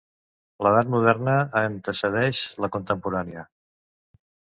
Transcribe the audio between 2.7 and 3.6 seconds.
contemporània.